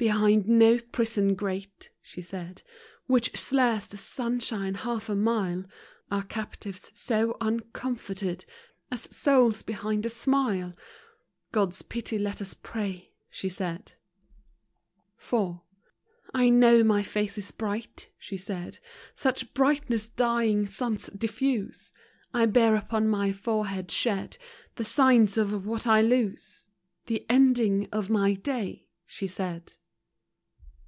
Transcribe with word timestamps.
Behind 0.00 0.48
no 0.48 0.78
prison 0.78 1.34
grate, 1.34 1.90
she 2.00 2.22
said, 2.22 2.62
Which 3.04 3.36
slurs 3.38 3.86
the 3.86 3.98
sunshine 3.98 4.72
half 4.72 5.10
a 5.10 5.14
mile, 5.14 5.66
Are 6.10 6.22
captives 6.22 6.90
so 6.94 7.36
uncomforted, 7.38 8.46
As 8.90 9.14
souls 9.14 9.60
behind 9.60 10.06
a 10.06 10.08
smile. 10.08 10.72
God's 11.52 11.82
pity 11.82 12.18
let 12.18 12.40
us 12.40 12.54
pray, 12.54 13.12
she 13.28 13.50
said. 13.50 13.92
THE 15.18 15.18
MASK. 15.18 15.18
31 15.28 15.50
IV. 15.56 15.60
I 16.32 16.48
know 16.48 16.82
my 16.82 17.02
face 17.02 17.36
is 17.36 17.52
bright, 17.52 18.08
she 18.16 18.38
said. 18.38 18.78
Such 19.14 19.52
brightness 19.52 20.08
dying 20.08 20.64
suns 20.64 21.08
diffuse! 21.08 21.92
I 22.32 22.46
bear 22.46 22.74
upon 22.74 23.06
my 23.10 23.32
forehead 23.32 23.90
shed, 23.90 24.38
The 24.76 24.84
sign 24.84 25.28
of 25.36 25.66
what 25.66 25.86
I 25.86 26.00
lose,— 26.00 26.70
The 27.08 27.26
ending 27.28 27.86
of 27.92 28.08
my 28.08 28.32
day, 28.32 28.88
she 29.04 29.26
said. 29.26 29.74